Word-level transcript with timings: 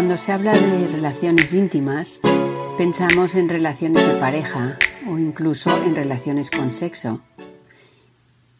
Cuando 0.00 0.16
se 0.16 0.32
habla 0.32 0.54
de 0.54 0.88
relaciones 0.88 1.52
íntimas, 1.52 2.20
pensamos 2.78 3.34
en 3.34 3.50
relaciones 3.50 4.06
de 4.08 4.14
pareja 4.14 4.78
o 5.06 5.18
incluso 5.18 5.76
en 5.82 5.94
relaciones 5.94 6.50
con 6.50 6.72
sexo. 6.72 7.20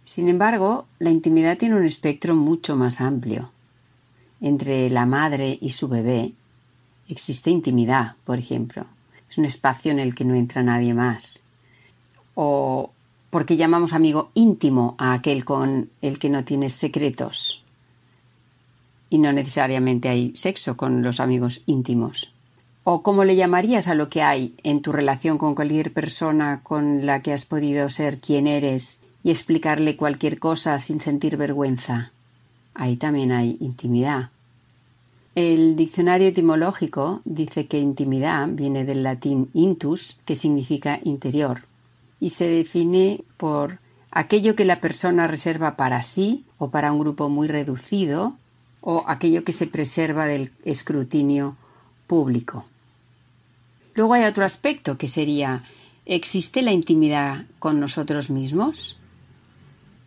Sin 0.04 0.28
embargo, 0.28 0.84
la 0.98 1.08
intimidad 1.08 1.56
tiene 1.56 1.76
un 1.76 1.86
espectro 1.86 2.36
mucho 2.36 2.76
más 2.76 3.00
amplio 3.00 3.52
entre 4.42 4.90
la 4.90 5.06
madre 5.06 5.56
y 5.62 5.70
su 5.70 5.88
bebé, 5.88 6.34
existe 7.08 7.48
intimidad, 7.48 8.16
por 8.24 8.38
ejemplo. 8.38 8.84
Es 9.30 9.38
un 9.38 9.46
espacio 9.46 9.92
en 9.92 9.98
el 9.98 10.14
que 10.14 10.26
no 10.26 10.34
entra 10.34 10.62
nadie 10.62 10.92
más. 10.92 11.44
O 12.34 12.90
porque 13.30 13.56
llamamos 13.56 13.94
amigo 13.94 14.30
íntimo 14.34 14.94
a 14.98 15.14
aquel 15.14 15.46
con 15.46 15.88
el 16.02 16.18
que 16.18 16.28
no 16.28 16.44
tienes 16.44 16.74
secretos. 16.74 17.64
Y 19.10 19.18
no 19.18 19.32
necesariamente 19.32 20.08
hay 20.08 20.32
sexo 20.34 20.76
con 20.76 21.02
los 21.02 21.20
amigos 21.20 21.62
íntimos. 21.66 22.32
O 22.84 23.02
cómo 23.02 23.24
le 23.24 23.36
llamarías 23.36 23.88
a 23.88 23.94
lo 23.94 24.08
que 24.08 24.22
hay 24.22 24.54
en 24.62 24.80
tu 24.80 24.92
relación 24.92 25.36
con 25.36 25.54
cualquier 25.54 25.92
persona 25.92 26.62
con 26.62 27.04
la 27.04 27.20
que 27.20 27.32
has 27.32 27.44
podido 27.44 27.90
ser 27.90 28.18
quien 28.18 28.46
eres 28.46 29.00
y 29.22 29.30
explicarle 29.30 29.96
cualquier 29.96 30.38
cosa 30.38 30.78
sin 30.78 31.00
sentir 31.00 31.36
vergüenza 31.36 32.12
ahí 32.74 32.96
también 32.96 33.32
hay 33.32 33.56
intimidad. 33.60 34.30
El 35.34 35.76
diccionario 35.76 36.28
etimológico 36.28 37.20
dice 37.24 37.66
que 37.66 37.78
intimidad 37.78 38.48
viene 38.48 38.84
del 38.84 39.02
latín 39.02 39.48
intus, 39.54 40.16
que 40.24 40.34
significa 40.34 40.98
interior, 41.04 41.62
y 42.18 42.30
se 42.30 42.48
define 42.48 43.22
por 43.36 43.78
aquello 44.10 44.56
que 44.56 44.64
la 44.64 44.80
persona 44.80 45.28
reserva 45.28 45.76
para 45.76 46.02
sí 46.02 46.44
o 46.58 46.70
para 46.70 46.90
un 46.92 46.98
grupo 46.98 47.28
muy 47.28 47.48
reducido, 47.48 48.36
o 48.80 49.04
aquello 49.06 49.44
que 49.44 49.52
se 49.52 49.66
preserva 49.66 50.26
del 50.26 50.52
escrutinio 50.64 51.56
público. 52.06 52.64
Luego 53.94 54.14
hay 54.14 54.24
otro 54.24 54.44
aspecto 54.44 54.96
que 54.96 55.08
sería 55.08 55.62
¿existe 56.06 56.62
la 56.62 56.72
intimidad 56.72 57.44
con 57.58 57.80
nosotros 57.80 58.30
mismos? 58.30 59.00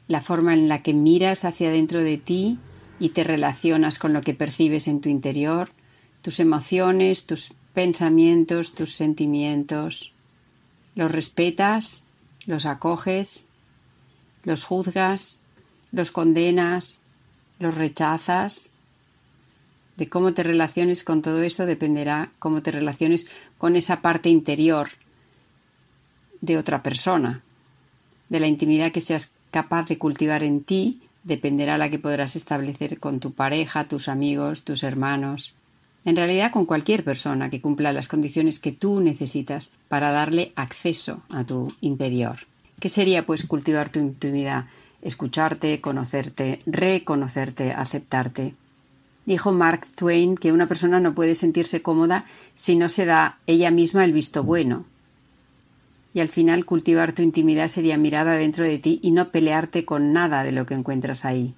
la 0.08 0.22
forma 0.22 0.54
en 0.54 0.68
la 0.68 0.84
que 0.84 0.94
miras 0.94 1.46
hacia 1.46 1.72
dentro 1.72 2.02
de 2.02 2.18
ti 2.18 2.60
y 3.00 3.10
te 3.10 3.24
relacionas 3.24 4.00
con 4.00 4.14
lo 4.14 4.22
que 4.22 4.34
percibes 4.34 4.88
en 4.88 5.02
tu 5.02 5.10
interior, 5.10 5.72
tus 6.22 6.40
emociones, 6.40 7.26
tus 7.26 7.54
pensamientos, 7.74 8.74
tus 8.74 8.94
sentimientos. 8.94 10.14
Los 10.96 11.12
respetas, 11.12 12.06
los 12.46 12.66
acoges, 12.66 13.50
los 14.44 14.64
juzgas, 14.64 15.44
los 15.92 16.12
condenas, 16.12 17.06
los 17.60 17.76
rechazas. 17.76 18.72
De 19.98 20.10
cómo 20.10 20.34
te 20.34 20.44
relaciones 20.44 21.04
con 21.04 21.22
todo 21.22 21.44
eso 21.44 21.66
dependerá 21.66 22.32
cómo 22.40 22.64
te 22.64 22.72
relaciones 22.72 23.28
con 23.58 23.76
esa 23.76 24.02
parte 24.02 24.30
interior 24.30 24.90
de 26.42 26.58
otra 26.58 26.84
persona, 26.84 27.42
de 28.30 28.40
la 28.40 28.48
intimidad 28.48 28.92
que 28.92 29.02
seas 29.02 29.36
capaz 29.52 29.88
de 29.88 29.98
cultivar 29.98 30.44
en 30.44 30.64
ti 30.64 31.02
dependerá 31.24 31.78
la 31.78 31.90
que 31.90 32.00
podrás 32.00 32.36
establecer 32.36 33.00
con 33.00 33.20
tu 33.20 33.34
pareja, 33.34 33.88
tus 33.88 34.10
amigos, 34.10 34.64
tus 34.64 34.84
hermanos, 34.84 35.54
en 36.06 36.18
realidad 36.18 36.52
con 36.52 36.66
cualquier 36.66 37.04
persona 37.04 37.50
que 37.50 37.62
cumpla 37.62 37.94
las 37.94 38.10
condiciones 38.10 38.60
que 38.60 38.74
tú 38.74 39.00
necesitas 39.00 39.72
para 39.88 40.12
darle 40.12 40.52
acceso 40.56 41.24
a 41.30 41.46
tu 41.46 41.74
interior. 41.80 42.40
¿Qué 42.80 42.90
sería 42.90 43.26
pues 43.26 43.46
cultivar 43.48 43.90
tu 43.90 44.00
intimidad? 44.00 44.66
Escucharte, 45.04 45.80
conocerte, 45.82 46.64
reconocerte, 46.66 47.72
aceptarte. 47.72 48.56
Dijo 49.26 49.52
Mark 49.52 49.86
Twain 49.96 50.36
que 50.36 50.52
una 50.52 50.68
persona 50.68 51.00
no 51.00 51.14
puede 51.14 51.36
sentirse 51.36 51.84
cómoda 51.84 52.26
si 52.56 52.76
no 52.76 52.90
se 52.90 53.06
da 53.06 53.38
ella 53.46 53.70
misma 53.70 54.04
el 54.04 54.14
visto 54.14 54.44
bueno, 54.44 54.86
y 56.14 56.20
al 56.20 56.30
final 56.30 56.66
cultivar 56.66 57.14
tu 57.14 57.22
intimidad 57.22 57.68
sería 57.68 57.98
mirar 57.98 58.28
adentro 58.28 58.64
de 58.64 58.78
ti 58.78 59.00
y 59.02 59.12
no 59.12 59.30
pelearte 59.30 59.84
con 59.84 60.14
nada 60.14 60.44
de 60.44 60.52
lo 60.52 60.66
que 60.66 60.76
encuentras 60.76 61.26
ahí. 61.26 61.56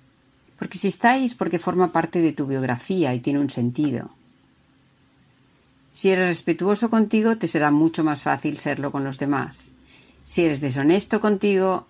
Porque 0.58 0.78
si 0.78 0.88
estáis, 0.88 1.36
porque 1.36 1.60
forma 1.60 1.92
parte 1.92 2.20
de 2.22 2.32
tu 2.32 2.48
biografía 2.48 3.14
y 3.14 3.20
tiene 3.20 3.40
un 3.40 3.50
sentido. 3.50 4.12
Si 5.92 6.10
eres 6.10 6.28
respetuoso 6.28 6.90
contigo, 6.90 7.38
te 7.38 7.48
será 7.48 7.72
mucho 7.72 8.04
más 8.04 8.22
fácil 8.22 8.58
serlo 8.58 8.92
con 8.92 9.04
los 9.04 9.20
demás. 9.20 9.72
Si 10.24 10.44
eres 10.44 10.62
deshonesto 10.62 11.20
contigo 11.20 11.88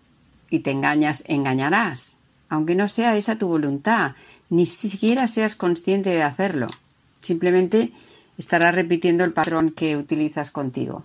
y 0.55 0.59
te 0.59 0.71
engañas, 0.71 1.23
engañarás, 1.27 2.15
aunque 2.49 2.75
no 2.75 2.87
sea 2.87 3.17
esa 3.17 3.37
tu 3.37 3.47
voluntad, 3.47 4.15
ni 4.49 4.65
siquiera 4.65 5.27
seas 5.27 5.55
consciente 5.55 6.09
de 6.09 6.23
hacerlo. 6.23 6.67
Simplemente 7.21 7.91
estarás 8.37 8.73
repitiendo 8.73 9.23
el 9.23 9.33
patrón 9.33 9.71
que 9.71 9.97
utilizas 9.97 10.51
contigo. 10.51 11.03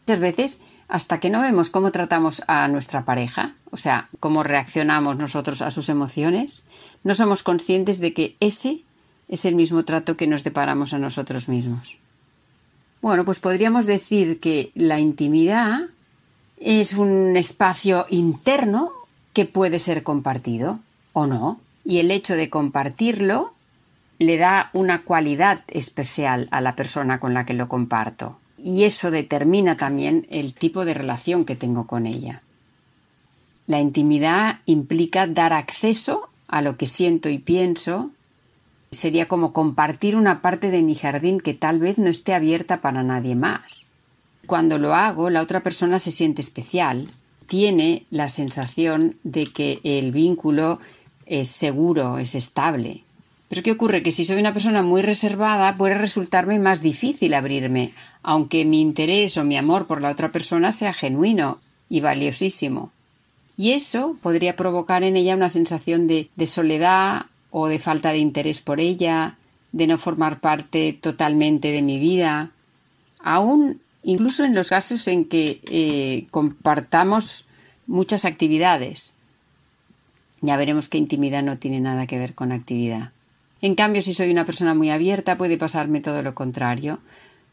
Muchas 0.00 0.20
veces, 0.20 0.60
hasta 0.88 1.20
que 1.20 1.30
no 1.30 1.40
vemos 1.40 1.70
cómo 1.70 1.92
tratamos 1.92 2.42
a 2.48 2.66
nuestra 2.66 3.04
pareja, 3.04 3.54
o 3.70 3.76
sea, 3.76 4.08
cómo 4.18 4.42
reaccionamos 4.42 5.16
nosotros 5.16 5.62
a 5.62 5.70
sus 5.70 5.88
emociones, 5.88 6.64
no 7.04 7.14
somos 7.14 7.44
conscientes 7.44 8.00
de 8.00 8.12
que 8.12 8.36
ese 8.40 8.82
es 9.28 9.44
el 9.44 9.54
mismo 9.54 9.84
trato 9.84 10.16
que 10.16 10.26
nos 10.26 10.42
deparamos 10.42 10.92
a 10.92 10.98
nosotros 10.98 11.48
mismos. 11.48 11.98
Bueno, 13.02 13.24
pues 13.24 13.38
podríamos 13.38 13.86
decir 13.86 14.40
que 14.40 14.72
la 14.74 14.98
intimidad 14.98 15.90
es 16.60 16.94
un 16.94 17.36
espacio 17.36 18.06
interno 18.10 18.90
que 19.32 19.46
puede 19.46 19.78
ser 19.78 20.02
compartido 20.02 20.78
o 21.12 21.26
no, 21.26 21.60
y 21.84 21.98
el 21.98 22.10
hecho 22.10 22.34
de 22.34 22.50
compartirlo 22.50 23.52
le 24.18 24.36
da 24.36 24.70
una 24.74 25.02
cualidad 25.02 25.64
especial 25.68 26.46
a 26.50 26.60
la 26.60 26.76
persona 26.76 27.18
con 27.18 27.34
la 27.34 27.46
que 27.46 27.54
lo 27.54 27.68
comparto 27.68 28.36
y 28.62 28.84
eso 28.84 29.10
determina 29.10 29.76
también 29.76 30.26
el 30.30 30.54
tipo 30.54 30.84
de 30.84 30.94
relación 30.94 31.44
que 31.44 31.56
tengo 31.56 31.86
con 31.86 32.06
ella. 32.06 32.42
La 33.66 33.80
intimidad 33.80 34.60
implica 34.66 35.26
dar 35.26 35.52
acceso 35.52 36.28
a 36.48 36.60
lo 36.62 36.76
que 36.76 36.86
siento 36.86 37.28
y 37.28 37.38
pienso. 37.38 38.10
Sería 38.90 39.28
como 39.28 39.52
compartir 39.52 40.16
una 40.16 40.42
parte 40.42 40.70
de 40.70 40.82
mi 40.82 40.94
jardín 40.94 41.40
que 41.40 41.54
tal 41.54 41.78
vez 41.78 41.98
no 41.98 42.08
esté 42.08 42.34
abierta 42.34 42.80
para 42.80 43.02
nadie 43.02 43.36
más. 43.36 43.89
Cuando 44.46 44.78
lo 44.78 44.94
hago, 44.94 45.30
la 45.30 45.42
otra 45.42 45.62
persona 45.62 45.98
se 45.98 46.10
siente 46.10 46.40
especial, 46.40 47.08
tiene 47.46 48.04
la 48.10 48.28
sensación 48.28 49.16
de 49.22 49.46
que 49.46 49.80
el 49.84 50.12
vínculo 50.12 50.80
es 51.26 51.48
seguro, 51.48 52.18
es 52.18 52.34
estable, 52.34 53.04
pero 53.50 53.64
¿qué 53.64 53.72
ocurre? 53.72 54.04
Que 54.04 54.12
si 54.12 54.24
soy 54.24 54.38
una 54.38 54.52
persona 54.52 54.84
muy 54.84 55.02
reservada 55.02 55.76
puede 55.76 55.94
resultarme 55.94 56.60
más 56.60 56.82
difícil 56.82 57.34
abrirme, 57.34 57.90
aunque 58.22 58.64
mi 58.64 58.80
interés 58.80 59.36
o 59.36 59.44
mi 59.44 59.56
amor 59.56 59.88
por 59.88 60.00
la 60.00 60.10
otra 60.10 60.30
persona 60.30 60.70
sea 60.70 60.92
genuino 60.92 61.58
y 61.88 61.98
valiosísimo. 61.98 62.92
Y 63.56 63.72
eso 63.72 64.16
podría 64.22 64.54
provocar 64.54 65.02
en 65.02 65.16
ella 65.16 65.34
una 65.34 65.50
sensación 65.50 66.06
de, 66.06 66.30
soledad 66.46 67.26
o 67.50 67.66
de 67.66 67.80
falta 67.80 68.12
de 68.12 68.18
interés 68.18 68.60
por 68.60 68.78
ella, 68.78 69.36
de 69.72 69.88
no 69.88 69.98
formar 69.98 70.38
parte 70.38 70.92
totalmente 70.92 71.72
de 71.72 71.82
mi 71.82 71.98
vida, 71.98 72.52
aún 73.18 73.80
incluso 74.02 74.44
en 74.44 74.54
los 74.54 74.70
casos 74.70 75.06
en 75.08 75.24
que 75.24 75.60
eh, 75.64 76.26
compartamos 76.30 77.46
muchas 77.86 78.24
actividades. 78.24 79.16
Ya 80.40 80.56
veremos 80.56 80.88
que 80.88 80.98
intimidad 80.98 81.42
no 81.42 81.58
tiene 81.58 81.80
nada 81.80 82.06
que 82.06 82.18
ver 82.18 82.34
con 82.34 82.52
actividad. 82.52 83.12
En 83.62 83.74
cambio, 83.74 84.00
si 84.00 84.14
soy 84.14 84.30
una 84.30 84.46
persona 84.46 84.74
muy 84.74 84.90
abierta, 84.90 85.36
puede 85.36 85.58
pasarme 85.58 86.00
todo 86.00 86.22
lo 86.22 86.34
contrario. 86.34 87.00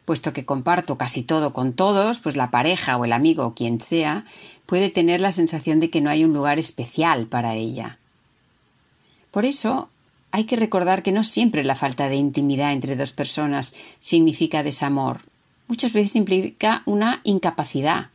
Puesto 0.05 0.31
que 0.31 0.45
comparto 0.45 0.97
casi 0.97 1.21
todo 1.21 1.51
con 1.51 1.73
todos, 1.73 2.19
pues 2.19 2.37
la 2.37 2.49
pareja 2.49 2.95
o 2.95 3.03
el 3.03 3.11
amigo 3.11 3.45
o 3.45 3.53
quien 3.53 3.81
sea, 3.81 4.23
puede 4.65 4.89
tener 4.89 5.19
la 5.19 5.33
sensación 5.33 5.81
de 5.81 5.89
que 5.89 5.99
no 5.99 6.09
hay 6.09 6.23
un 6.23 6.33
lugar 6.33 6.59
especial 6.59 7.25
para 7.25 7.55
ella. 7.55 7.97
Por 9.31 9.43
eso, 9.43 9.89
hay 10.31 10.45
que 10.45 10.55
recordar 10.55 11.03
que 11.03 11.11
no 11.11 11.23
siempre 11.23 11.63
la 11.65 11.75
falta 11.75 12.07
de 12.07 12.15
intimidad 12.15 12.71
entre 12.71 12.95
dos 12.95 13.11
personas 13.11 13.75
significa 13.99 14.63
desamor. 14.63 15.21
Muchas 15.67 15.93
veces 15.93 16.15
implica 16.15 16.81
una 16.85 17.21
incapacidad. 17.23 18.09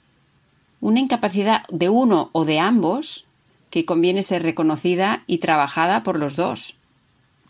Una 0.81 1.01
incapacidad 1.01 1.65
de 1.69 1.89
uno 1.89 2.31
o 2.33 2.45
de 2.45 2.59
ambos 2.59 3.27
que 3.71 3.85
conviene 3.85 4.23
ser 4.23 4.43
reconocida 4.43 5.23
y 5.27 5.39
trabajada 5.39 6.03
por 6.03 6.19
los 6.19 6.37
dos, 6.37 6.77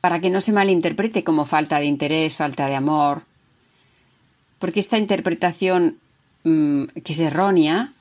para 0.00 0.20
que 0.20 0.30
no 0.30 0.40
se 0.40 0.52
malinterprete 0.52 1.24
como 1.24 1.46
falta 1.46 1.78
de 1.78 1.86
interés, 1.86 2.36
falta 2.36 2.66
de 2.66 2.76
amor, 2.76 3.24
porque 4.58 4.78
esta 4.78 4.98
interpretación 4.98 5.98
mm, 6.44 6.84
que 7.02 7.12
es 7.12 7.18
errónea 7.18 7.92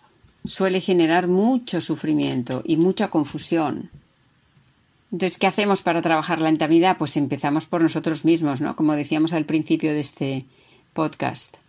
suele 0.46 0.82
generar 0.82 1.28
mucho 1.28 1.82
sufrimiento 1.82 2.62
y 2.64 2.78
mucha 2.78 3.10
confusión. 3.10 3.90
Entonces, 5.12 5.40
¿qué 5.40 5.48
hacemos 5.48 5.82
para 5.82 6.04
trabajar 6.04 6.40
la 6.40 6.50
intimidad? 6.50 6.98
Pues 7.00 7.18
empezamos 7.18 7.66
por 7.66 7.82
nosotros 7.82 8.24
mismos, 8.26 8.62
¿no? 8.62 8.76
Como 8.76 8.94
decíamos 8.94 9.34
al 9.34 9.46
principio 9.46 9.92
de 9.92 10.00
este 10.00 10.46
podcast. 10.94 11.61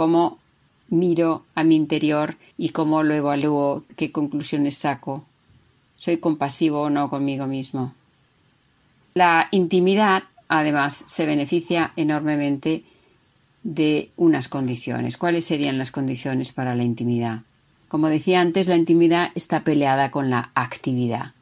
Cómo 0.00 0.38
miro 0.88 1.44
a 1.54 1.62
mi 1.62 1.76
interior 1.76 2.38
y 2.56 2.70
cómo 2.70 3.02
lo 3.02 3.14
evalúo, 3.14 3.84
qué 3.96 4.10
conclusiones 4.10 4.78
saco. 4.78 5.26
¿Soy 5.98 6.16
compasivo 6.16 6.80
o 6.80 6.88
no 6.88 7.10
conmigo 7.10 7.46
mismo? 7.46 7.92
La 9.12 9.48
intimidad, 9.50 10.22
además, 10.48 11.04
se 11.06 11.26
beneficia 11.26 11.92
enormemente 11.96 12.82
de 13.62 14.10
unas 14.16 14.48
condiciones. 14.48 15.18
¿Cuáles 15.18 15.44
serían 15.44 15.76
las 15.76 15.90
condiciones 15.90 16.50
para 16.52 16.74
la 16.74 16.84
intimidad? 16.84 17.42
Como 17.88 18.08
decía 18.08 18.40
antes, 18.40 18.68
la 18.68 18.76
intimidad 18.76 19.32
está 19.34 19.64
peleada 19.64 20.10
con 20.10 20.30
la 20.30 20.50
actividad. 20.54 21.34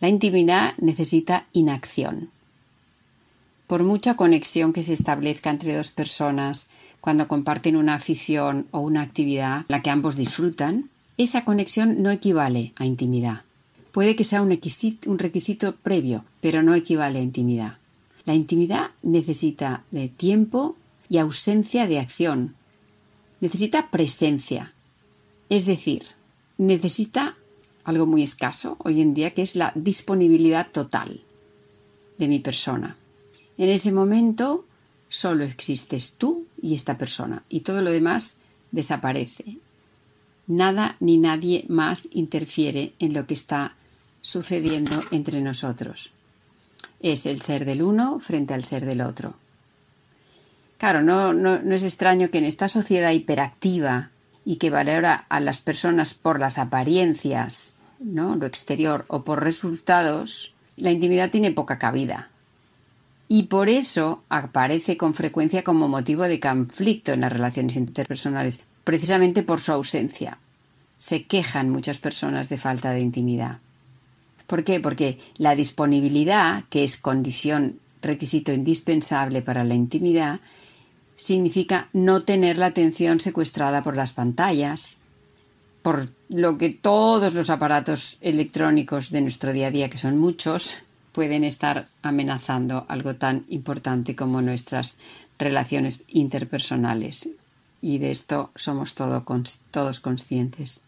La 0.00 0.08
intimidad 0.08 0.74
necesita 0.78 1.46
inacción. 1.52 2.30
Por 3.68 3.84
mucha 3.84 4.16
conexión 4.16 4.72
que 4.72 4.82
se 4.82 4.92
establezca 4.92 5.50
entre 5.50 5.76
dos 5.76 5.90
personas 5.90 6.68
cuando 7.06 7.28
comparten 7.28 7.76
una 7.76 7.94
afición 7.94 8.66
o 8.72 8.80
una 8.80 9.00
actividad 9.00 9.64
la 9.68 9.80
que 9.80 9.90
ambos 9.90 10.16
disfrutan, 10.16 10.90
esa 11.16 11.44
conexión 11.44 12.02
no 12.02 12.10
equivale 12.10 12.72
a 12.74 12.84
intimidad. 12.84 13.42
Puede 13.92 14.16
que 14.16 14.24
sea 14.24 14.42
un 14.42 14.50
requisito, 14.50 15.76
previo, 15.76 16.24
pero 16.40 16.64
no 16.64 16.74
equivale 16.74 17.20
a 17.20 17.22
intimidad. 17.22 17.78
La 18.24 18.34
intimidad 18.34 18.90
necesita 19.04 19.84
de 19.92 20.08
tiempo 20.08 20.76
y 21.08 21.18
ausencia 21.18 21.86
de 21.86 22.00
acción. 22.00 22.56
Necesita 23.40 23.88
presencia. 23.92 24.74
Es 25.48 25.64
decir, 25.64 26.02
necesita 26.58 27.36
algo 27.84 28.06
muy 28.06 28.24
escaso 28.24 28.78
hoy 28.80 29.00
en 29.00 29.14
día, 29.14 29.32
que 29.32 29.42
es 29.42 29.54
la 29.54 29.70
disponibilidad 29.76 30.72
total 30.72 31.20
de 32.18 32.26
mi 32.26 32.40
persona. 32.40 32.96
En 33.58 33.68
ese 33.68 33.92
momento 33.92 34.64
solo 35.08 35.44
existes 35.44 36.14
tú 36.18 36.45
y 36.60 36.74
esta 36.74 36.98
persona 36.98 37.42
y 37.48 37.60
todo 37.60 37.82
lo 37.82 37.90
demás 37.90 38.36
desaparece. 38.70 39.58
Nada 40.46 40.96
ni 41.00 41.18
nadie 41.18 41.64
más 41.68 42.08
interfiere 42.12 42.92
en 42.98 43.14
lo 43.14 43.26
que 43.26 43.34
está 43.34 43.74
sucediendo 44.20 45.02
entre 45.10 45.40
nosotros. 45.40 46.12
Es 47.00 47.26
el 47.26 47.40
ser 47.40 47.64
del 47.64 47.82
uno 47.82 48.20
frente 48.20 48.54
al 48.54 48.64
ser 48.64 48.84
del 48.86 49.00
otro. 49.00 49.34
Claro, 50.78 51.02
no, 51.02 51.32
no, 51.32 51.60
no 51.60 51.74
es 51.74 51.82
extraño 51.82 52.30
que 52.30 52.38
en 52.38 52.44
esta 52.44 52.68
sociedad 52.68 53.12
hiperactiva 53.12 54.10
y 54.44 54.56
que 54.56 54.70
valora 54.70 55.26
a 55.28 55.40
las 55.40 55.60
personas 55.60 56.14
por 56.14 56.38
las 56.38 56.58
apariencias 56.58 57.76
¿no? 57.98 58.36
lo 58.36 58.46
exterior 58.46 59.04
o 59.08 59.24
por 59.24 59.42
resultados, 59.42 60.54
la 60.76 60.90
intimidad 60.90 61.30
tiene 61.30 61.52
poca 61.52 61.78
cabida. 61.78 62.30
Y 63.28 63.44
por 63.44 63.68
eso 63.68 64.22
aparece 64.28 64.96
con 64.96 65.14
frecuencia 65.14 65.64
como 65.64 65.88
motivo 65.88 66.24
de 66.24 66.38
conflicto 66.38 67.12
en 67.12 67.22
las 67.22 67.32
relaciones 67.32 67.76
interpersonales, 67.76 68.60
precisamente 68.84 69.42
por 69.42 69.60
su 69.60 69.72
ausencia. 69.72 70.38
Se 70.96 71.24
quejan 71.24 71.70
muchas 71.70 71.98
personas 71.98 72.48
de 72.48 72.58
falta 72.58 72.92
de 72.92 73.00
intimidad. 73.00 73.58
¿Por 74.46 74.62
qué? 74.62 74.78
Porque 74.78 75.18
la 75.38 75.56
disponibilidad, 75.56 76.64
que 76.70 76.84
es 76.84 76.96
condición, 76.96 77.80
requisito 78.00 78.52
indispensable 78.52 79.42
para 79.42 79.64
la 79.64 79.74
intimidad, 79.74 80.40
significa 81.16 81.88
no 81.92 82.22
tener 82.22 82.58
la 82.58 82.66
atención 82.66 83.18
secuestrada 83.18 83.82
por 83.82 83.96
las 83.96 84.12
pantallas, 84.12 85.00
por 85.82 86.10
lo 86.28 86.58
que 86.58 86.70
todos 86.70 87.34
los 87.34 87.50
aparatos 87.50 88.18
electrónicos 88.20 89.10
de 89.10 89.22
nuestro 89.22 89.52
día 89.52 89.68
a 89.68 89.70
día, 89.70 89.90
que 89.90 89.98
son 89.98 90.18
muchos, 90.18 90.82
pueden 91.16 91.44
estar 91.44 91.88
amenazando 92.02 92.84
algo 92.90 93.16
tan 93.16 93.46
importante 93.48 94.14
como 94.14 94.42
nuestras 94.42 94.98
relaciones 95.38 96.00
interpersonales. 96.08 97.30
Y 97.80 97.96
de 97.96 98.10
esto 98.10 98.50
somos 98.54 98.94
todos 98.94 100.00
conscientes. 100.00 100.82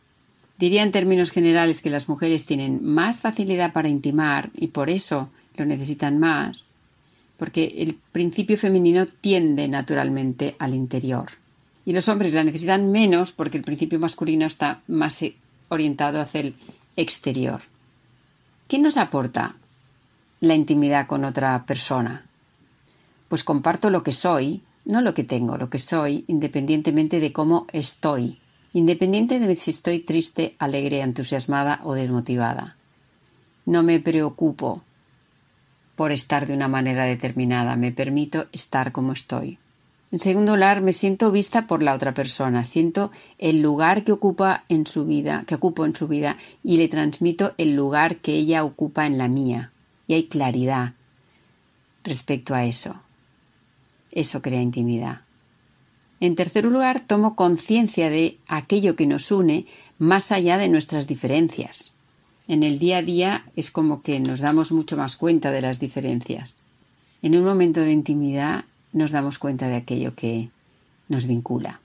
Diría 0.58 0.82
en 0.82 0.92
términos 0.92 1.30
generales 1.30 1.80
que 1.80 1.88
las 1.88 2.10
mujeres 2.10 2.44
tienen 2.44 2.84
más 2.84 3.22
facilidad 3.22 3.72
para 3.72 3.88
intimar 3.88 4.50
y 4.54 4.66
por 4.66 4.90
eso 4.90 5.30
lo 5.56 5.64
necesitan 5.64 6.18
más, 6.18 6.76
porque 7.38 7.76
el 7.78 7.94
principio 8.12 8.58
femenino 8.58 9.06
tiende 9.06 9.66
naturalmente 9.66 10.56
al 10.58 10.74
interior 10.74 11.30
y 11.86 11.94
los 11.94 12.06
hombres 12.10 12.34
la 12.34 12.44
necesitan 12.44 12.92
menos 12.92 13.32
porque 13.32 13.56
el 13.56 13.64
principio 13.64 13.98
masculino 13.98 14.44
está 14.44 14.82
más 14.88 15.22
eh, 15.22 15.36
orientado 15.70 16.20
hacia 16.20 16.42
el 16.42 16.54
exterior. 16.96 17.62
¿Qué 18.68 18.78
nos 18.78 18.98
aporta 18.98 19.56
la 20.40 20.54
intimidad 20.54 21.06
con 21.06 21.24
otra 21.24 21.64
persona? 21.66 22.24
Pues 23.28 23.44
comparto 23.44 23.90
lo 23.90 24.02
que 24.02 24.12
soy, 24.12 24.62
no 24.84 25.00
lo 25.00 25.14
que 25.14 25.24
tengo, 25.24 25.58
lo 25.58 25.68
que 25.68 25.78
soy, 25.78 26.24
independientemente 26.28 27.20
de 27.20 27.32
cómo 27.32 27.66
estoy, 27.72 28.40
independiente 28.72 29.38
de 29.38 29.56
si 29.56 29.70
estoy 29.70 30.00
triste, 30.00 30.54
alegre, 30.58 31.00
entusiasmada 31.00 31.80
o 31.84 31.94
desmotivada. 31.94 32.76
No 33.66 33.82
me 33.82 34.00
preocupo 34.00 34.82
por 35.94 36.12
estar 36.12 36.46
de 36.46 36.54
una 36.54 36.68
manera 36.68 37.04
determinada, 37.04 37.76
me 37.76 37.92
permito 37.92 38.46
estar 38.52 38.92
como 38.92 39.12
estoy. 39.12 39.58
En 40.10 40.20
segundo 40.20 40.54
lugar, 40.54 40.80
me 40.80 40.94
siento 40.94 41.30
vista 41.30 41.66
por 41.66 41.82
la 41.82 41.92
otra 41.92 42.14
persona, 42.14 42.64
siento 42.64 43.10
el 43.36 43.60
lugar 43.60 44.04
que 44.04 44.12
ocupa 44.12 44.64
en 44.70 44.86
su 44.86 45.04
vida, 45.04 45.44
que 45.46 45.56
ocupo 45.56 45.84
en 45.84 45.94
su 45.94 46.08
vida 46.08 46.38
y 46.62 46.78
le 46.78 46.88
transmito 46.88 47.52
el 47.58 47.74
lugar 47.74 48.16
que 48.16 48.32
ella 48.32 48.64
ocupa 48.64 49.06
en 49.06 49.18
la 49.18 49.28
mía. 49.28 49.70
Y 50.08 50.14
hay 50.14 50.24
claridad 50.24 50.94
respecto 52.02 52.54
a 52.54 52.64
eso. 52.64 52.96
Eso 54.10 54.42
crea 54.42 54.60
intimidad. 54.60 55.20
En 56.20 56.34
tercer 56.34 56.64
lugar, 56.64 57.04
tomo 57.06 57.36
conciencia 57.36 58.10
de 58.10 58.38
aquello 58.48 58.96
que 58.96 59.06
nos 59.06 59.30
une 59.30 59.66
más 59.98 60.32
allá 60.32 60.58
de 60.58 60.68
nuestras 60.68 61.06
diferencias. 61.06 61.94
En 62.48 62.62
el 62.62 62.78
día 62.78 62.98
a 62.98 63.02
día 63.02 63.44
es 63.54 63.70
como 63.70 64.02
que 64.02 64.18
nos 64.18 64.40
damos 64.40 64.72
mucho 64.72 64.96
más 64.96 65.16
cuenta 65.16 65.52
de 65.52 65.60
las 65.60 65.78
diferencias. 65.78 66.60
En 67.22 67.36
un 67.36 67.44
momento 67.44 67.80
de 67.80 67.92
intimidad 67.92 68.64
nos 68.92 69.12
damos 69.12 69.38
cuenta 69.38 69.68
de 69.68 69.76
aquello 69.76 70.14
que 70.16 70.50
nos 71.08 71.26
vincula. 71.26 71.80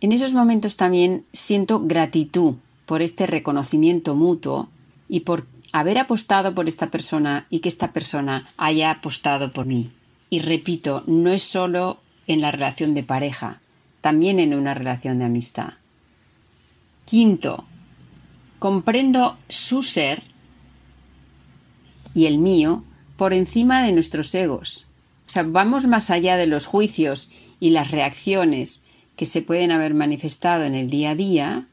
En 0.00 0.12
esos 0.12 0.34
momentos 0.34 0.76
también 0.76 1.24
siento 1.32 1.80
gratitud 1.80 2.56
por 2.86 3.02
este 3.02 3.26
reconocimiento 3.26 4.14
mutuo 4.14 4.68
y 5.08 5.20
por 5.20 5.46
haber 5.78 5.98
apostado 5.98 6.54
por 6.54 6.68
esta 6.68 6.90
persona 6.90 7.46
y 7.50 7.60
que 7.60 7.68
esta 7.68 7.92
persona 7.92 8.48
haya 8.56 8.90
apostado 8.90 9.52
por 9.52 9.66
mí. 9.66 9.90
Y 10.30 10.40
repito, 10.40 11.04
no 11.06 11.30
es 11.30 11.42
solo 11.42 12.00
en 12.26 12.40
la 12.40 12.50
relación 12.50 12.94
de 12.94 13.02
pareja, 13.02 13.60
también 14.00 14.38
en 14.38 14.54
una 14.54 14.74
relación 14.74 15.18
de 15.18 15.26
amistad. 15.26 15.74
Quinto, 17.04 17.64
comprendo 18.58 19.36
su 19.48 19.82
ser 19.82 20.22
y 22.14 22.26
el 22.26 22.38
mío 22.38 22.84
por 23.16 23.32
encima 23.32 23.82
de 23.82 23.92
nuestros 23.92 24.34
egos 24.34 24.86
o 25.26 25.30
sea, 25.30 25.42
vamos 25.42 25.86
más 25.86 26.10
allá 26.10 26.36
de 26.36 26.46
los 26.46 26.66
juicios 26.66 27.30
y 27.60 27.70
las 27.70 27.90
reacciones 27.90 28.82
que 29.16 29.26
se 29.26 29.42
pueden 29.42 29.70
haber 29.70 29.94
manifestado 29.94 30.64
en 30.64 30.74
el 30.74 30.90
día 30.90 31.10
a 31.10 31.14
día, 31.14 31.66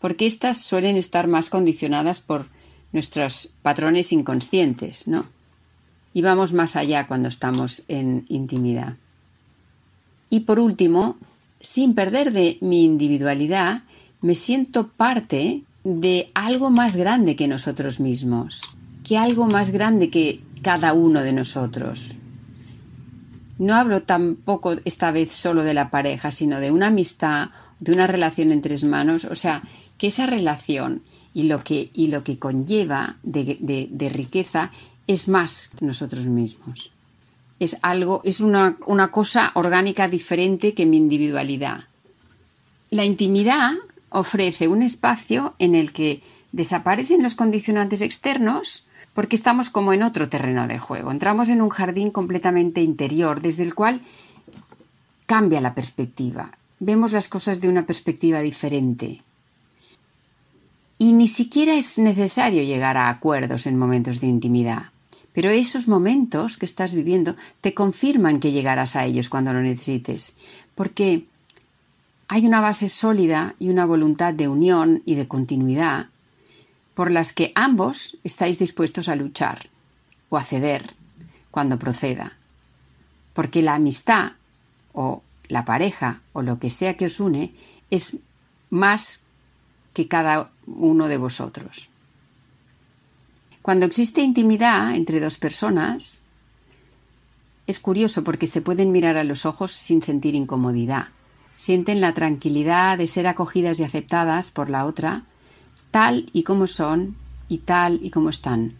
porque 0.00 0.26
éstas 0.26 0.62
suelen 0.62 0.96
estar 0.96 1.26
más 1.26 1.50
condicionadas 1.50 2.20
por 2.20 2.48
nuestros 2.92 3.50
patrones 3.62 4.12
inconscientes, 4.12 5.06
¿no? 5.08 5.26
Y 6.14 6.22
vamos 6.22 6.52
más 6.52 6.76
allá 6.76 7.06
cuando 7.06 7.28
estamos 7.28 7.84
en 7.88 8.24
intimidad. 8.28 8.96
Y 10.30 10.40
por 10.40 10.58
último, 10.58 11.16
sin 11.60 11.94
perder 11.94 12.32
de 12.32 12.58
mi 12.60 12.84
individualidad, 12.84 13.82
me 14.20 14.34
siento 14.34 14.88
parte 14.88 15.62
de 15.84 16.30
algo 16.34 16.70
más 16.70 16.96
grande 16.96 17.36
que 17.36 17.48
nosotros 17.48 18.00
mismos, 18.00 18.62
que 19.04 19.16
algo 19.16 19.46
más 19.46 19.70
grande 19.70 20.10
que 20.10 20.42
cada 20.62 20.92
uno 20.92 21.22
de 21.22 21.32
nosotros. 21.32 22.16
No 23.58 23.74
hablo 23.74 24.02
tampoco 24.02 24.76
esta 24.84 25.10
vez 25.10 25.34
solo 25.34 25.64
de 25.64 25.74
la 25.74 25.90
pareja, 25.90 26.30
sino 26.30 26.60
de 26.60 26.70
una 26.70 26.88
amistad, 26.88 27.50
de 27.80 27.92
una 27.92 28.06
relación 28.06 28.52
entre 28.52 28.74
hermanos, 28.74 29.24
o 29.24 29.34
sea, 29.34 29.62
que 29.98 30.08
esa 30.08 30.26
relación 30.26 31.02
y 31.38 31.44
lo 31.44 31.62
que, 31.62 31.90
y 31.94 32.08
lo 32.08 32.24
que 32.24 32.40
conlleva 32.40 33.14
de, 33.22 33.58
de, 33.60 34.08
riqueza 34.08 34.72
es 35.06 35.28
más 35.28 35.70
que 35.78 35.86
nosotros 35.86 36.26
mismos. 36.26 36.90
Es 37.60 37.76
algo, 37.82 38.22
es 38.24 38.40
una, 38.40 38.76
una 38.86 39.12
cosa 39.12 39.52
orgánica 39.54 40.08
diferente 40.08 40.74
que 40.74 40.84
mi 40.84 40.96
individualidad. 40.96 41.84
La 42.90 43.04
intimidad 43.04 43.70
ofrece 44.08 44.66
un 44.66 44.82
espacio 44.82 45.54
en 45.60 45.76
el 45.76 45.92
que 45.92 46.22
desaparecen 46.50 47.22
los 47.22 47.36
condicionantes 47.36 48.00
externos 48.00 48.82
porque 49.14 49.36
estamos 49.36 49.70
como 49.70 49.92
en 49.92 50.02
otro 50.02 50.28
terreno 50.28 50.66
de 50.66 50.80
juego. 50.80 51.12
Entramos 51.12 51.50
en 51.50 51.62
un 51.62 51.68
jardín 51.68 52.10
completamente 52.10 52.82
interior 52.82 53.40
desde 53.40 53.62
el 53.62 53.76
cual 53.76 54.00
cambia 55.26 55.60
la 55.60 55.76
perspectiva. 55.76 56.50
Vemos 56.80 57.12
las 57.12 57.28
cosas 57.28 57.60
de 57.60 57.68
una 57.68 57.86
perspectiva 57.86 58.40
diferente. 58.40 59.22
Y 60.98 61.12
ni 61.12 61.28
siquiera 61.28 61.74
es 61.74 61.98
necesario 61.98 62.62
llegar 62.62 62.96
a 62.96 63.08
acuerdos 63.08 63.66
en 63.66 63.78
momentos 63.78 64.20
de 64.20 64.26
intimidad. 64.26 64.90
Pero 65.32 65.50
esos 65.50 65.86
momentos 65.86 66.58
que 66.58 66.66
estás 66.66 66.92
viviendo 66.92 67.36
te 67.60 67.72
confirman 67.72 68.40
que 68.40 68.50
llegarás 68.50 68.96
a 68.96 69.04
ellos 69.04 69.28
cuando 69.28 69.52
lo 69.52 69.62
necesites. 69.62 70.34
Porque 70.74 71.26
hay 72.26 72.46
una 72.46 72.60
base 72.60 72.88
sólida 72.88 73.54
y 73.58 73.70
una 73.70 73.86
voluntad 73.86 74.34
de 74.34 74.48
unión 74.48 75.02
y 75.06 75.14
de 75.14 75.28
continuidad 75.28 76.08
por 76.94 77.12
las 77.12 77.32
que 77.32 77.52
ambos 77.54 78.18
estáis 78.24 78.58
dispuestos 78.58 79.08
a 79.08 79.14
luchar 79.14 79.70
o 80.30 80.36
a 80.36 80.42
ceder 80.42 80.94
cuando 81.52 81.78
proceda. 81.78 82.32
Porque 83.34 83.62
la 83.62 83.76
amistad 83.76 84.32
o 84.92 85.22
la 85.46 85.64
pareja 85.64 86.22
o 86.32 86.42
lo 86.42 86.58
que 86.58 86.70
sea 86.70 86.96
que 86.96 87.06
os 87.06 87.20
une 87.20 87.54
es 87.90 88.16
más 88.68 89.22
que 89.94 90.08
cada 90.08 90.50
uno 90.76 91.08
de 91.08 91.16
vosotros. 91.16 91.88
Cuando 93.62 93.86
existe 93.86 94.22
intimidad 94.22 94.94
entre 94.94 95.20
dos 95.20 95.38
personas, 95.38 96.24
es 97.66 97.78
curioso 97.78 98.24
porque 98.24 98.46
se 98.46 98.62
pueden 98.62 98.92
mirar 98.92 99.16
a 99.16 99.24
los 99.24 99.44
ojos 99.44 99.72
sin 99.72 100.02
sentir 100.02 100.34
incomodidad. 100.34 101.08
Sienten 101.54 102.00
la 102.00 102.14
tranquilidad 102.14 102.96
de 102.96 103.06
ser 103.06 103.26
acogidas 103.26 103.78
y 103.80 103.84
aceptadas 103.84 104.50
por 104.50 104.70
la 104.70 104.86
otra 104.86 105.24
tal 105.90 106.30
y 106.32 106.44
como 106.44 106.66
son 106.66 107.16
y 107.48 107.58
tal 107.58 108.00
y 108.02 108.10
como 108.10 108.30
están. 108.30 108.78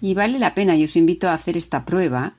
Y 0.00 0.14
vale 0.14 0.38
la 0.38 0.54
pena, 0.54 0.76
y 0.76 0.84
os 0.84 0.96
invito 0.96 1.28
a 1.28 1.34
hacer 1.34 1.56
esta 1.56 1.84
prueba. 1.84 2.34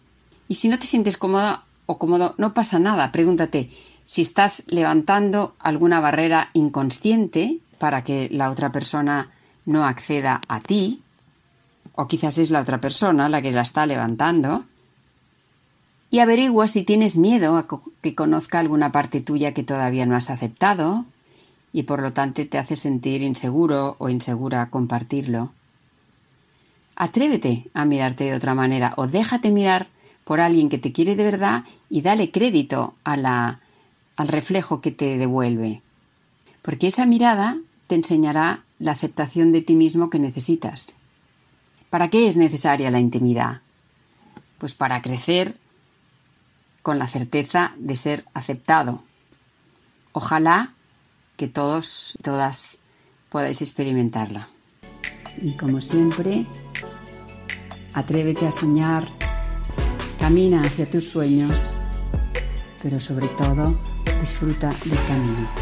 Y 0.47 0.55
si 0.55 0.67
no 0.67 0.79
te 0.79 0.87
sientes 0.87 1.17
cómoda 1.17 1.65
o 1.85 1.97
cómodo, 1.97 2.33
no 2.37 2.53
pasa 2.53 2.79
nada. 2.79 3.11
Pregúntate 3.11 3.69
si 4.11 4.23
estás 4.23 4.65
levantando 4.67 5.55
alguna 5.57 6.01
barrera 6.01 6.49
inconsciente 6.51 7.59
para 7.79 8.03
que 8.03 8.27
la 8.29 8.49
otra 8.49 8.69
persona 8.69 9.29
no 9.65 9.85
acceda 9.85 10.41
a 10.49 10.59
ti, 10.59 10.99
o 11.95 12.09
quizás 12.09 12.37
es 12.37 12.51
la 12.51 12.59
otra 12.59 12.81
persona 12.81 13.29
la 13.29 13.41
que 13.41 13.53
la 13.53 13.61
está 13.61 13.85
levantando, 13.85 14.65
y 16.09 16.19
averigua 16.19 16.67
si 16.67 16.83
tienes 16.83 17.15
miedo 17.15 17.55
a 17.55 17.67
que 18.01 18.13
conozca 18.13 18.59
alguna 18.59 18.91
parte 18.91 19.21
tuya 19.21 19.53
que 19.53 19.63
todavía 19.63 20.05
no 20.05 20.17
has 20.17 20.29
aceptado, 20.29 21.05
y 21.71 21.83
por 21.83 22.01
lo 22.01 22.11
tanto 22.11 22.45
te 22.45 22.57
hace 22.57 22.75
sentir 22.75 23.21
inseguro 23.21 23.95
o 23.97 24.09
insegura 24.09 24.69
compartirlo. 24.69 25.53
Atrévete 26.97 27.69
a 27.73 27.85
mirarte 27.85 28.25
de 28.25 28.33
otra 28.33 28.55
manera 28.55 28.93
o 28.97 29.07
déjate 29.07 29.51
mirar 29.51 29.87
por 30.25 30.41
alguien 30.41 30.67
que 30.67 30.79
te 30.79 30.91
quiere 30.91 31.15
de 31.15 31.23
verdad 31.23 31.63
y 31.89 32.01
dale 32.01 32.29
crédito 32.29 32.93
a 33.05 33.15
la, 33.15 33.60
al 34.21 34.27
reflejo 34.27 34.81
que 34.81 34.91
te 34.91 35.17
devuelve. 35.17 35.81
Porque 36.61 36.87
esa 36.87 37.05
mirada 37.05 37.57
te 37.87 37.95
enseñará 37.95 38.63
la 38.79 38.91
aceptación 38.91 39.51
de 39.51 39.61
ti 39.61 39.75
mismo 39.75 40.09
que 40.09 40.19
necesitas. 40.19 40.95
¿Para 41.89 42.09
qué 42.09 42.27
es 42.27 42.37
necesaria 42.37 42.91
la 42.91 42.99
intimidad? 42.99 43.61
Pues 44.59 44.73
para 44.75 45.01
crecer 45.01 45.57
con 46.83 46.99
la 46.99 47.07
certeza 47.07 47.73
de 47.77 47.95
ser 47.95 48.25
aceptado. 48.33 49.03
Ojalá 50.13 50.73
que 51.35 51.47
todos 51.47 52.13
y 52.19 52.23
todas 52.23 52.81
podáis 53.29 53.61
experimentarla. 53.61 54.49
Y 55.41 55.57
como 55.57 55.81
siempre, 55.81 56.45
atrévete 57.93 58.45
a 58.45 58.51
soñar, 58.51 59.07
camina 60.19 60.61
hacia 60.63 60.89
tus 60.89 61.09
sueños, 61.09 61.73
pero 62.83 62.99
sobre 62.99 63.27
todo 63.29 63.90
disfruta 64.21 64.71
del 64.85 64.97
camino. 65.07 65.60